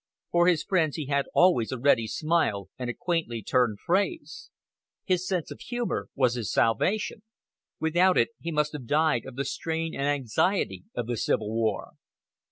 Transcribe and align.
For 0.31 0.47
his 0.47 0.63
friends 0.63 0.95
he 0.95 1.05
had 1.05 1.27
always 1.31 1.71
a 1.71 1.77
ready 1.77 2.07
smile 2.07 2.69
and 2.79 2.89
a 2.89 2.93
quaintly 2.95 3.43
turned 3.43 3.77
phrase. 3.85 4.49
His 5.05 5.27
sense 5.27 5.51
of 5.51 5.59
humor 5.61 6.07
was 6.15 6.33
his 6.33 6.51
salvation. 6.51 7.21
Without 7.79 8.17
it 8.17 8.29
he 8.39 8.51
must 8.51 8.73
have 8.73 8.87
died 8.87 9.25
of 9.27 9.35
the 9.35 9.45
strain 9.45 9.93
and 9.93 10.07
anxiety 10.07 10.85
of 10.95 11.05
the 11.05 11.17
Civil 11.17 11.49
War. 11.53 11.91